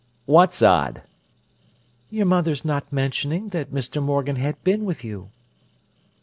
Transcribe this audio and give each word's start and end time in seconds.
"What's 0.25 0.63
odd?" 0.63 1.03
"Your 2.09 2.25
mother's 2.25 2.65
not 2.65 2.91
mentioning 2.91 3.49
that 3.49 3.69
Mr. 3.69 4.01
Morgan 4.01 4.37
had 4.37 4.63
been 4.63 4.83
with 4.83 5.03
you." 5.03 5.29